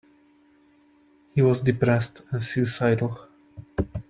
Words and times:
He 1.35 1.43
was 1.43 1.61
depressed 1.61 2.23
and 2.31 2.41
suicidal. 2.41 3.19